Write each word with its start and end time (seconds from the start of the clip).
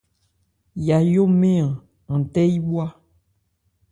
Yayo 0.87 1.23
mɛ́n-an, 1.39 1.73
an 2.11 2.21
tɛ́ 2.33 2.45
yí 2.51 2.59
bhwá. 2.67 2.85